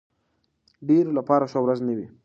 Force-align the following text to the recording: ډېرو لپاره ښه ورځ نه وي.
ډېرو 0.87 1.11
لپاره 1.19 1.43
ښه 1.51 1.59
ورځ 1.63 1.79
نه 1.87 1.93
وي. 1.97 2.07